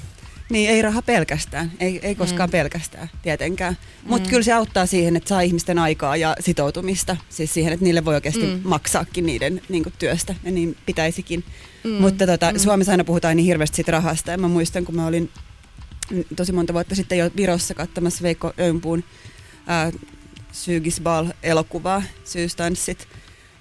Niin, 0.50 0.70
ei 0.70 0.82
raha 0.82 1.02
pelkästään, 1.02 1.72
ei, 1.80 2.00
ei 2.04 2.16
koskaan 2.16 2.50
Mm. 2.50 2.52
pelkästään 2.52 3.10
tietenkään. 3.22 3.78
Mutta 4.04 4.28
Mm. 4.28 4.30
kyllä 4.30 4.44
se 4.44 4.54
auttaa 4.54 4.86
siihen, 4.86 5.16
että 5.16 5.28
saa 5.30 5.42
ihmisten 5.42 5.80
aikaa 5.80 6.16
ja 6.18 6.36
sitoutumista. 6.40 7.18
Siis 7.30 7.54
siihen, 7.54 7.74
että 7.74 7.84
niille 7.84 8.06
voi 8.06 8.16
oikeasti 8.16 8.46
Mm. 8.46 8.60
maksaakin 8.64 9.26
niiden 9.26 9.62
niin 9.70 9.84
kuin, 9.84 9.94
työstä 10.00 10.36
ja 10.44 10.52
niin 10.52 10.78
pitäisikin. 10.86 11.44
Mm. 11.84 11.92
Mutta 11.92 12.28
tota, 12.28 12.52
Mm. 12.52 12.60
Suomessa 12.60 12.92
aina 12.92 13.04
puhutaan 13.04 13.36
niin 13.38 13.46
hirveästi 13.46 13.76
siitä 13.76 13.92
rahasta. 13.92 14.32
Ja 14.32 14.38
mä 14.38 14.48
muistan, 14.48 14.86
kun 14.86 14.96
mä 14.96 15.06
olin 15.08 15.24
mm, 15.24 15.43
tosi 16.36 16.52
monta 16.52 16.74
vuotta 16.74 16.96
sitten 16.96 17.18
jo 17.18 17.30
Virossa 17.36 17.74
katsomassa 17.74 18.24
Veikko 18.24 18.54
Öympuun 18.60 19.04
ää, 19.68 19.92
Sygisbal-elokuvaa, 20.52 22.04
Syystanssit. 22.24 23.08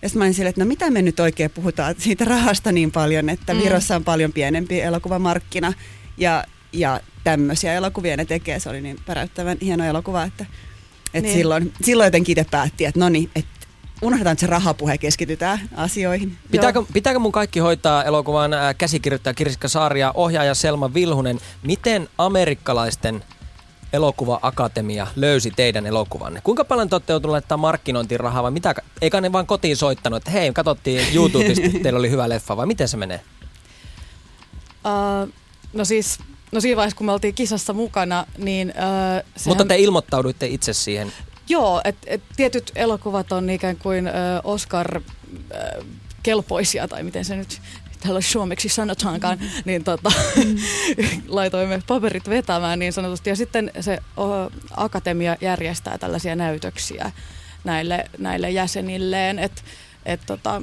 Ja 0.02 0.08
sitten 0.08 0.18
mä 0.18 0.24
olin 0.24 0.34
silleen, 0.34 0.50
että 0.50 0.60
no 0.64 0.68
mitä 0.68 0.90
me 0.90 1.02
nyt 1.02 1.20
oikein 1.20 1.50
puhutaan 1.50 1.94
siitä 1.98 2.24
rahasta 2.24 2.72
niin 2.72 2.90
paljon, 2.92 3.28
että 3.28 3.54
Mm. 3.54 3.60
Virossa 3.60 3.96
on 3.96 4.04
paljon 4.04 4.32
pienempi 4.32 4.80
elokuvamarkkina 4.80 5.72
ja, 6.18 6.44
ja 6.72 7.00
tämmöisiä 7.24 7.74
elokuvia 7.74 8.16
ne 8.16 8.24
tekee. 8.24 8.60
Se 8.60 8.68
oli 8.68 8.80
niin 8.80 8.96
päräyttävän 9.06 9.58
hieno 9.62 9.84
elokuva, 9.84 10.24
että, 10.24 10.46
että 11.14 11.20
Niin. 11.28 11.34
silloin, 11.38 11.72
silloin 11.82 12.06
jotenkin 12.06 12.38
itse 12.38 12.50
päätti, 12.50 12.84
että 12.84 13.00
no 13.00 13.08
niin, 13.08 13.30
että 13.36 13.61
unohdetaan 14.02 14.32
että 14.32 14.40
se 14.40 14.46
rahapuhe, 14.46 14.98
keskitytään 14.98 15.60
asioihin. 15.76 16.36
Pitääkö, 16.50 16.82
pitääkö 16.92 17.18
mun 17.18 17.32
kaikki 17.32 17.60
hoitaa 17.60 18.04
elokuvan 18.04 18.54
ää, 18.54 18.74
käsikirjoittaja 18.74 19.34
Kirsikka 19.34 19.68
Saari 19.68 20.00
ja 20.00 20.12
ohjaaja 20.14 20.54
Selma 20.54 20.94
Vilhunen? 20.94 21.40
Miten 21.62 22.08
amerikkalaisten 22.18 23.24
elokuva-akatemia 23.92 25.06
löysi 25.16 25.50
teidän 25.50 25.86
elokuvanne? 25.86 26.40
Kuinka 26.40 26.64
paljon 26.64 26.88
te 26.88 26.94
olette 26.94 27.12
joutuneet 27.12 27.32
laittaa 27.32 27.58
markkinointiin 27.58 28.20
rahaa 28.20 28.42
vai 28.42 28.50
mitä? 28.50 28.74
Eikä 29.00 29.20
ne 29.20 29.32
vaan 29.32 29.46
kotiin 29.46 29.76
soittanut, 29.76 30.16
että 30.16 30.30
hei, 30.30 30.52
katsottiin 30.52 31.06
YouTubesta, 31.14 31.66
että 31.66 31.78
teillä 31.82 31.98
oli 31.98 32.10
hyvä 32.10 32.28
leffa 32.28 32.56
vai 32.56 32.66
miten 32.66 32.88
se 32.88 32.96
menee? 32.96 33.20
Uh, 34.84 35.32
no 35.72 35.84
siis, 35.84 36.18
no 36.52 36.60
siinä 36.60 36.76
vaiheessa 36.76 36.96
kun 36.96 37.06
me 37.06 37.12
oltiin 37.12 37.34
kisassa 37.34 37.72
mukana, 37.72 38.26
niin 38.38 38.68
uh, 38.68 38.74
sehän, 39.36 39.50
Mutta 39.50 39.64
te 39.64 39.78
ilmoittauduitte 39.78 40.46
itse 40.46 40.72
siihen. 40.72 41.12
Joo, 41.48 41.80
että 41.84 42.06
et 42.10 42.22
tietyt 42.36 42.72
elokuvat 42.74 43.32
on 43.32 43.50
ikään 43.50 43.76
kuin 43.76 44.06
uh, 44.06 44.12
Oscar-kelpoisia, 44.52 46.88
tai 46.88 47.02
miten 47.02 47.24
se 47.24 47.36
nyt 47.36 47.60
täällä 48.02 48.20
suomeksi 48.20 48.68
sanotaankaan, 48.68 49.38
niin 49.64 49.84
tota, 49.84 50.12
laitoimme 51.28 51.82
paperit 51.86 52.28
vetämään 52.28 52.78
niin 52.78 52.92
sanotusti. 52.92 53.30
Ja 53.30 53.36
sitten 53.36 53.70
se 53.80 53.98
o, 54.16 54.24
akatemia 54.76 55.36
järjestää 55.40 55.98
tällaisia 55.98 56.36
näytöksiä 56.36 57.12
näille, 57.64 58.04
näille 58.18 58.50
jäsenilleen, 58.50 59.38
että 59.38 59.62
et 60.06 60.20
tota, 60.26 60.62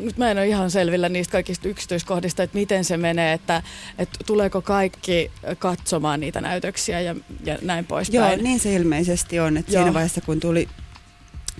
nyt 0.00 0.16
mä 0.18 0.30
en 0.30 0.38
ole 0.38 0.46
ihan 0.46 0.70
selvillä 0.70 1.08
niistä 1.08 1.32
kaikista 1.32 1.68
yksityiskohdista, 1.68 2.42
että 2.42 2.58
miten 2.58 2.84
se 2.84 2.96
menee, 2.96 3.32
että, 3.32 3.62
että 3.98 4.18
tuleeko 4.26 4.62
kaikki 4.62 5.30
katsomaan 5.58 6.20
niitä 6.20 6.40
näytöksiä 6.40 7.00
ja, 7.00 7.14
ja 7.44 7.58
näin 7.62 7.84
poispäin. 7.84 8.30
Joo, 8.32 8.42
niin 8.42 8.60
se 8.60 8.74
ilmeisesti 8.74 9.40
on. 9.40 9.56
Että 9.56 9.72
Joo. 9.72 9.82
siinä 9.82 9.94
vaiheessa, 9.94 10.20
kun 10.20 10.40
tuli, 10.40 10.68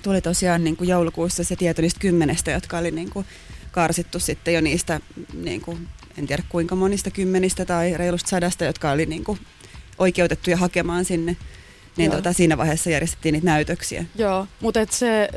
tuli 0.03 0.21
tosiaan 0.21 0.65
niin 0.65 0.77
kuin 0.77 0.89
joulukuussa 0.89 1.45
se 1.45 1.57
tieto 1.57 1.83
niistä 1.83 2.01
kymmenestä, 2.01 2.51
jotka 2.51 2.79
oli 2.79 2.91
niin 2.91 3.11
kuin 3.11 3.27
karsittu 3.71 4.19
sitten 4.19 4.55
jo 4.55 4.61
niistä, 4.61 5.01
niin 5.35 5.61
kuin, 5.61 5.89
en 6.19 6.27
tiedä 6.27 6.43
kuinka 6.49 6.77
monista 6.77 7.11
kymmenistä 7.11 7.65
tai 7.65 7.97
reilusta 7.97 8.29
sadasta, 8.29 8.65
jotka 8.65 8.91
oli 8.91 9.07
niin 9.07 9.25
kuin 9.25 9.39
oikeutettuja 9.99 10.57
hakemaan 10.57 11.05
sinne, 11.05 11.37
niin 11.97 12.11
tota, 12.11 12.33
siinä 12.33 12.59
vaiheessa 12.59 12.91
järjestettiin 12.91 13.33
niitä 13.33 13.45
näytöksiä. 13.45 14.05
Joo, 14.17 14.47
mutta 14.61 14.81
et 14.81 14.93
se, 14.93 15.29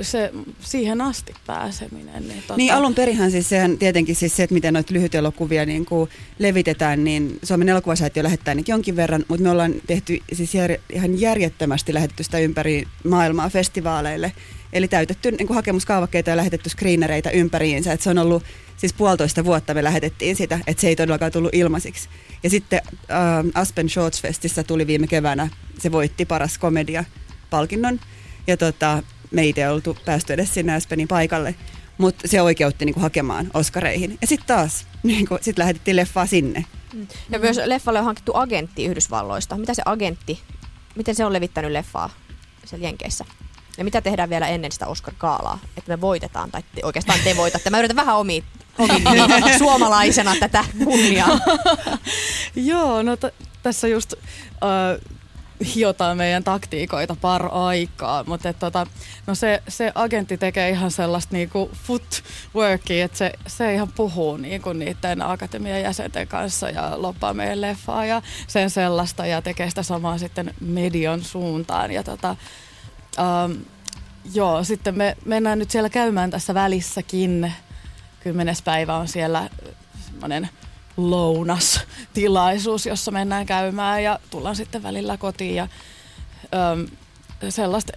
se, 0.00 0.32
siihen 0.60 1.00
asti 1.00 1.34
pääseminen. 1.46 2.28
Niin, 2.28 2.42
tota, 2.42 2.56
Niin 2.56 2.74
alun 2.74 2.94
perihan 2.94 3.30
siis 3.30 3.48
sehän 3.48 3.78
tietenkin 3.78 4.16
siis 4.16 4.36
se, 4.36 4.42
että 4.42 4.54
miten 4.54 4.74
noita 4.74 4.94
lyhytelokuvia 4.94 5.66
niin 5.66 5.84
kuin 5.84 6.10
levitetään, 6.38 7.04
niin 7.04 7.38
Suomen 7.42 7.68
elokuvasäätiö 7.68 8.22
lähettää 8.22 8.54
niitä 8.54 8.70
jonkin 8.70 8.96
verran, 8.96 9.24
mutta 9.28 9.42
me 9.42 9.50
ollaan 9.50 9.74
tehty 9.86 10.18
siis 10.32 10.54
jär, 10.54 10.70
ihan 10.92 11.20
järjettömästi 11.20 11.94
lähetetty 11.94 12.22
sitä 12.22 12.38
ympäri 12.38 12.84
maailmaa 13.04 13.50
festivaaleille. 13.50 14.32
Eli 14.72 14.88
täytetty 14.88 15.30
niin 15.30 15.46
kuin 15.46 15.54
hakemuskaavakkeita 15.54 16.30
ja 16.30 16.36
lähetetty 16.36 16.70
screenereitä 16.70 17.30
ympäriinsä. 17.30 17.92
Et 17.92 18.00
se 18.00 18.10
on 18.10 18.18
ollut 18.18 18.42
siis 18.76 18.92
puolitoista 18.92 19.44
vuotta 19.44 19.74
me 19.74 19.84
lähetettiin 19.84 20.36
sitä, 20.36 20.58
että 20.66 20.80
se 20.80 20.88
ei 20.88 20.96
todellakaan 20.96 21.32
tullut 21.32 21.54
ilmaisiksi. 21.54 22.08
Ja 22.42 22.50
sitten 22.50 22.80
äh, 22.94 23.44
Aspen 23.54 23.88
Shorts 23.88 24.22
Festissä 24.22 24.62
tuli 24.62 24.86
viime 24.86 25.06
keväänä, 25.06 25.48
se 25.78 25.92
voitti 25.92 26.24
paras 26.24 26.58
komedia 26.58 27.04
palkinnon. 27.50 28.00
Ja 28.46 28.56
tota, 28.56 29.02
me 29.30 29.46
itse 29.46 29.68
oltu 29.68 29.96
päästy 30.04 30.32
edes 30.32 30.54
sinne 30.54 30.74
Aspenin 30.74 31.08
paikalle, 31.08 31.54
mutta 31.98 32.28
se 32.28 32.42
oikeutti 32.42 32.84
niinku 32.84 33.00
hakemaan 33.00 33.50
Oscareihin. 33.54 34.18
Ja 34.20 34.26
sitten 34.26 34.46
taas, 34.46 34.86
niinku, 35.02 35.38
sit 35.40 35.58
lähetettiin 35.58 35.96
leffaa 35.96 36.26
sinne. 36.26 36.64
Ja 37.30 37.38
myös 37.38 37.56
leffalle 37.64 37.98
on 37.98 38.04
hankittu 38.04 38.32
agentti 38.34 38.84
Yhdysvalloista. 38.84 39.56
Mitä 39.58 39.74
se 39.74 39.82
agentti, 39.84 40.40
miten 40.94 41.14
se 41.14 41.24
on 41.24 41.32
levittänyt 41.32 41.72
leffaa 41.72 42.10
siellä 42.64 42.86
Jenkeissä? 42.86 43.24
Ja 43.78 43.84
mitä 43.84 44.00
tehdään 44.00 44.30
vielä 44.30 44.48
ennen 44.48 44.72
sitä 44.72 44.86
Oscar-gaalaa, 44.86 45.58
että 45.76 45.88
me 45.96 46.00
voitetaan, 46.00 46.50
tai 46.50 46.62
te, 46.74 46.80
oikeastaan 46.84 47.18
te 47.24 47.36
voitatte. 47.36 47.70
Mä 47.70 47.78
yritän 47.78 47.96
vähän 47.96 48.16
omi, 48.16 48.44
omi 48.78 49.04
niin, 49.10 49.58
suomalaisena 49.58 50.36
tätä 50.40 50.64
kunniaa. 50.84 51.38
Joo, 52.56 53.02
no 53.02 53.16
t- 53.16 53.34
tässä 53.62 53.88
just 53.88 54.14
äh, 54.14 55.00
hiotaan 55.74 56.16
meidän 56.16 56.44
taktiikoita 56.44 57.16
par 57.20 57.48
aikaa, 57.52 58.24
mutta 58.24 58.48
et, 58.48 58.58
tota, 58.58 58.86
no 59.26 59.34
se, 59.34 59.62
se 59.68 59.92
agentti 59.94 60.38
tekee 60.38 60.70
ihan 60.70 60.90
sellaista 60.90 61.36
niinku 61.36 61.70
footworkia, 61.86 63.04
että 63.04 63.18
se, 63.18 63.32
se 63.46 63.74
ihan 63.74 63.92
puhuu 63.96 64.36
niinku 64.36 64.72
niiden 64.72 65.22
akatemian 65.22 65.82
jäsenten 65.82 66.28
kanssa 66.28 66.70
ja 66.70 67.02
loppaa 67.02 67.34
meidän 67.34 67.60
leffaa 67.60 68.04
ja 68.04 68.22
sen 68.46 68.70
sellaista 68.70 69.26
ja 69.26 69.42
tekee 69.42 69.68
sitä 69.68 69.82
samaa 69.82 70.18
sitten 70.18 70.54
median 70.60 71.22
suuntaan 71.22 71.90
ja 71.90 72.02
tota, 72.02 72.36
ähm, 73.18 73.52
joo, 74.34 74.64
sitten 74.64 74.98
me 74.98 75.16
mennään 75.24 75.58
nyt 75.58 75.70
siellä 75.70 75.90
käymään 75.90 76.30
tässä 76.30 76.54
välissäkin. 76.54 77.52
Kymmenes 78.20 78.62
päivä 78.62 78.96
on 78.96 79.08
siellä 79.08 79.50
semmoinen 80.06 80.48
lounastilaisuus, 80.96 82.86
jossa 82.86 83.10
mennään 83.10 83.46
käymään 83.46 84.02
ja 84.02 84.18
tullaan 84.30 84.56
sitten 84.56 84.82
välillä 84.82 85.16
kotiin 85.16 85.54
ja 85.54 85.68
äm, 86.72 86.86
sellaista 87.48 87.92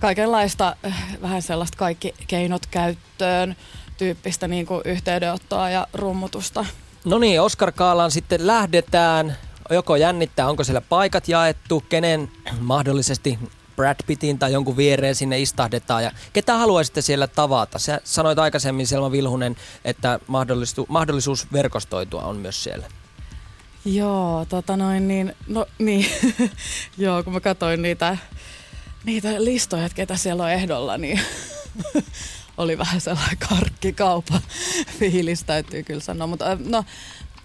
kaikenlaista, 0.00 0.76
äh, 0.86 1.16
vähän 1.22 1.42
sellaista 1.42 1.78
kaikki 1.78 2.14
keinot 2.26 2.66
käyttöön 2.66 3.56
tyyppistä 3.98 4.48
niin 4.48 4.66
kuin 4.66 4.82
yhteydenottoa 4.84 5.70
ja 5.70 5.86
rummutusta. 5.92 6.66
No 7.04 7.18
niin, 7.18 7.40
Oscar 7.40 7.72
Kaalaan 7.72 8.10
sitten 8.10 8.46
lähdetään. 8.46 9.36
Joko 9.70 9.96
jännittää, 9.96 10.48
onko 10.48 10.64
siellä 10.64 10.80
paikat 10.80 11.28
jaettu, 11.28 11.84
kenen 11.88 12.32
mahdollisesti 12.60 13.38
Brad 13.80 13.96
Pittin 14.06 14.38
tai 14.38 14.52
jonkun 14.52 14.76
viereen 14.76 15.14
sinne 15.14 15.40
istahdetaan 15.40 16.04
ja 16.04 16.12
ketä 16.32 16.56
haluaisitte 16.56 17.02
siellä 17.02 17.26
tavata? 17.26 17.78
Sä 17.78 18.00
sanoit 18.04 18.38
aikaisemmin 18.38 18.86
Selma 18.86 19.12
Vilhunen, 19.12 19.56
että 19.84 20.20
mahdollisuus 20.88 21.52
verkostoitua 21.52 22.22
on 22.22 22.36
myös 22.36 22.64
siellä. 22.64 22.86
Joo, 23.84 24.46
tota 24.48 24.76
noin 24.76 25.08
niin, 25.08 25.34
no 25.48 25.66
niin, 25.78 26.06
joo, 26.98 27.22
kun 27.22 27.32
mä 27.32 27.40
katsoin 27.40 27.82
niitä, 27.82 28.16
niitä 29.04 29.44
listoja, 29.44 29.86
että 29.86 29.96
ketä 29.96 30.16
siellä 30.16 30.42
on 30.42 30.50
ehdolla, 30.50 30.98
niin 30.98 31.20
oli 32.58 32.78
vähän 32.78 33.00
sellainen 33.00 33.38
karkkikaupa 33.48 34.40
fiilis, 34.98 35.44
täytyy 35.44 35.82
kyllä 35.82 36.00
sanoa. 36.00 36.26
Mutta 36.26 36.58
no, 36.64 36.84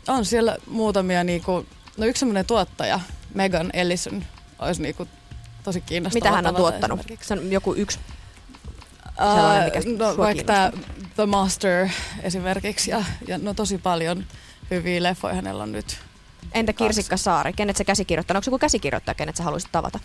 on 0.08 0.26
siellä 0.26 0.58
muutamia, 0.68 1.24
niinku, 1.24 1.66
no 1.98 2.06
yksi 2.06 2.20
semmoinen 2.20 2.46
tuottaja, 2.46 3.00
Megan 3.34 3.70
Ellison, 3.74 4.26
olisi 4.60 4.82
niinku 4.82 5.08
tosi 5.66 5.82
kiinnostavaa. 5.82 6.24
Mitä 6.24 6.36
hän 6.36 6.48
on 6.48 6.56
tuottanut? 6.56 7.00
Se 7.22 7.34
on 7.34 7.52
joku 7.52 7.74
yksi. 7.74 8.00
Sellainen, 9.18 9.66
mikä 9.66 9.80
no, 10.06 10.14
sua 10.14 10.24
vaikka 10.24 10.44
tämä 10.44 10.72
The 11.16 11.26
Master 11.26 11.88
esimerkiksi 12.24 12.92
ja, 12.92 13.04
ja 13.28 13.38
no 13.38 13.54
tosi 13.54 13.78
paljon 13.78 14.26
hyviä 14.72 15.04
leffoja 15.04 15.36
hänellä 15.36 15.64
on 15.64 15.72
nyt. 15.72 15.98
Entä 16.52 16.74
Kirsikka 16.74 17.18
Saari? 17.18 17.54
Kenet 17.54 17.78
se 17.78 17.84
käsikirjoittaa? 17.84 18.38
Onko 18.38 18.48
joku 18.48 18.60
käsikirjoittaja, 18.60 19.16
kenet 19.16 19.36
sä 19.36 19.44
haluaisit 19.44 19.72
tavata? 19.72 20.00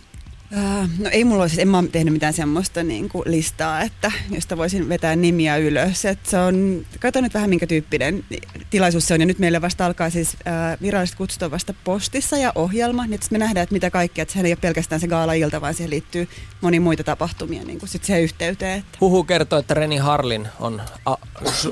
Äh, 0.57 0.89
no 0.99 1.09
ei 1.13 1.25
mulla 1.25 1.43
ole, 1.43 1.49
siis 1.49 1.59
en 1.59 1.69
mä 1.69 1.85
tehnyt 1.93 2.13
mitään 2.13 2.33
semmoista 2.33 2.83
niin 2.83 3.09
kuin 3.09 3.23
listaa, 3.27 3.83
että 3.83 4.13
josta 4.31 4.57
voisin 4.57 4.89
vetää 4.89 5.17
nimiä 5.17 5.57
ylös. 5.57 6.05
Et 6.05 6.27
se 6.27 6.39
on, 6.39 6.87
katson 7.01 7.23
nyt 7.23 7.35
vähän 7.35 7.51
minkä 7.51 7.67
tyyppinen 7.67 8.25
tilaisuus 8.71 9.09
se 9.09 9.15
on. 9.15 9.21
Ja 9.21 9.27
nyt 9.27 9.39
meillä 9.39 9.61
vasta 9.61 9.87
alkaa 9.87 10.11
siis 10.11 10.37
äh, 10.47 10.81
viralliset 10.83 11.17
kutsut 11.17 11.43
on 11.43 11.51
vasta 11.51 11.75
postissa 11.85 12.37
ja 12.37 12.53
ohjelma. 12.55 13.03
Niin 13.03 13.15
että 13.15 13.27
me 13.31 13.39
nähdään, 13.39 13.63
että 13.63 13.73
mitä 13.73 13.91
kaikkea, 13.91 14.23
että 14.23 14.33
sehän 14.33 14.47
ei 14.47 14.53
ole 14.53 14.59
pelkästään 14.61 15.01
se 15.01 15.09
gaala-ilta, 15.09 15.61
vaan 15.61 15.75
siihen 15.75 15.91
liittyy 15.91 16.29
moni 16.61 16.81
muita 16.81 17.05
tapahtumia 17.05 17.65
niin 17.65 17.79
kuin 17.79 17.89
sit 17.89 18.05
siihen 18.05 18.23
yhteyteen. 18.23 18.79
Että. 18.79 18.99
Huhu 19.01 19.25
kertoo, 19.25 19.59
että 19.59 19.75
Reni 19.75 19.97
Harlin 19.97 20.49
on 20.61 20.83
a- 21.07 21.17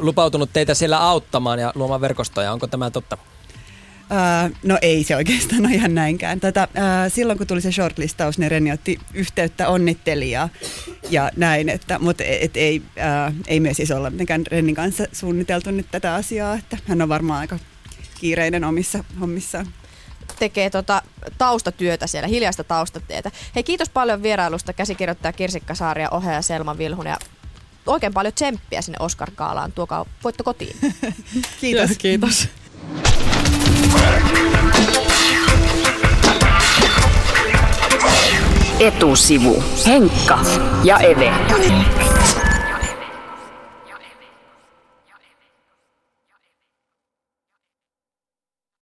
lupautunut 0.01 0.51
teitä 0.53 0.75
siellä 0.75 1.01
auttamaan 1.01 1.59
ja 1.59 1.73
luomaan 1.75 2.01
verkostoja. 2.01 2.53
Onko 2.53 2.67
tämä 2.67 2.91
totta? 2.91 3.19
Uh, 4.11 4.57
no 4.63 4.79
ei 4.83 5.05
se 5.05 5.17
oikeastaan 5.17 5.67
ole 5.67 5.75
ihan 5.75 5.95
näinkään. 5.95 6.41
Tätä, 6.41 6.69
uh, 6.71 7.13
silloin 7.13 7.39
kun 7.39 7.47
tuli 7.47 7.61
se 7.61 7.73
shortlistaus, 7.73 8.39
niin 8.39 8.51
Reni 8.51 8.73
otti 8.73 8.99
yhteyttä 9.15 9.69
onnittelijaa 9.69 10.49
ja 11.11 11.31
näin, 11.37 11.69
että, 11.69 11.99
mutta 11.99 12.25
et, 12.27 12.57
ei, 12.57 12.83
uh, 12.97 13.35
ei 13.47 13.61
me 13.61 13.75
siis 13.75 13.91
olla 13.91 14.11
mitenkään 14.11 14.47
Rennin 14.47 14.75
kanssa 14.75 15.05
suunniteltu 15.13 15.71
nyt 15.71 15.87
tätä 15.91 16.15
asiaa, 16.15 16.55
että 16.55 16.79
hän 16.87 17.03
on 17.03 17.09
varmaan 17.09 17.41
aika 17.41 17.59
kiireinen 18.21 18.65
omissa 18.65 19.05
hommissaan. 19.21 19.67
tekee 20.39 20.71
tota 20.71 21.03
taustatyötä 21.39 22.07
siellä, 22.07 22.29
hiljaista 22.29 22.65
taustatyötä. 22.65 23.31
Hei, 23.55 23.63
kiitos 23.63 23.89
paljon 23.89 24.23
vierailusta 24.23 24.73
käsikirjoittaja 24.73 25.33
Kirsikka 25.33 25.75
Saari 25.75 26.03
ja 26.03 26.11
ohjaaja 26.11 26.43
Selma 26.43 26.79
Vilhunen 26.79 27.11
ja 27.11 27.19
oikein 27.87 28.15
paljon 28.15 28.35
tsemppiä 28.35 28.83
sinne 28.83 28.97
Oscar 29.01 29.31
Kaalaan. 29.35 29.73
Tuokaa 29.73 30.07
voitto 30.25 30.45
kotiin. 30.45 30.77
Kiitos. 31.61 31.91
Joo, 31.91 31.97
kiitos. 31.99 32.49
Etusivu. 38.81 39.63
Henkka 39.87 40.39
ja 40.85 40.99
Eve. 40.99 41.33